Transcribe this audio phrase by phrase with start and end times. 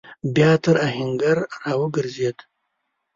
[0.35, 2.37] بيا تر آهنګر راوګرځېد.